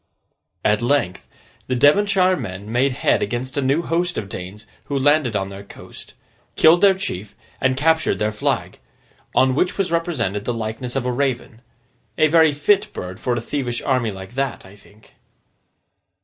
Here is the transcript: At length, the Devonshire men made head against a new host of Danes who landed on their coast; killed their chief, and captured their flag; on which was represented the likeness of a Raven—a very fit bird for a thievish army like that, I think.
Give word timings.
At 0.65 0.81
length, 0.81 1.27
the 1.67 1.75
Devonshire 1.75 2.35
men 2.35 2.71
made 2.71 2.91
head 2.91 3.21
against 3.21 3.55
a 3.55 3.61
new 3.61 3.83
host 3.83 4.17
of 4.17 4.29
Danes 4.29 4.65
who 4.85 4.97
landed 4.97 5.35
on 5.35 5.49
their 5.49 5.63
coast; 5.63 6.15
killed 6.55 6.81
their 6.81 6.95
chief, 6.95 7.35
and 7.61 7.77
captured 7.77 8.17
their 8.17 8.31
flag; 8.31 8.79
on 9.35 9.53
which 9.53 9.77
was 9.77 9.91
represented 9.91 10.43
the 10.45 10.55
likeness 10.55 10.95
of 10.95 11.05
a 11.05 11.11
Raven—a 11.11 12.27
very 12.29 12.51
fit 12.51 12.91
bird 12.93 13.19
for 13.19 13.35
a 13.35 13.41
thievish 13.41 13.83
army 13.83 14.09
like 14.09 14.33
that, 14.33 14.65
I 14.65 14.75
think. 14.75 15.13